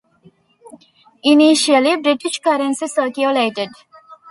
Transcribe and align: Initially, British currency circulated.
Initially, 1.23 1.95
British 1.97 2.39
currency 2.39 2.87
circulated. 2.87 3.69